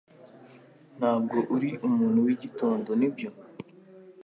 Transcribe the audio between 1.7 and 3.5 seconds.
umuntu wigitondo nibyo